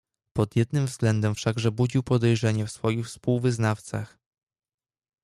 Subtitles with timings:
[0.37, 4.17] "Pod jednym względem wszakże budził podejrzenie w swoich współwyznawcach."